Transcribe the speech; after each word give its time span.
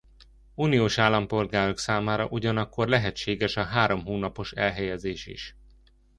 Uniós 0.55 0.97
állampolgárok 0.99 1.77
számára 1.79 2.25
ugyanakkor 2.27 2.87
lehetséges 2.87 3.57
a 3.57 3.63
három 3.63 4.05
hónapos 4.05 4.51
elhelyezés 4.51 5.25
is. 5.25 5.55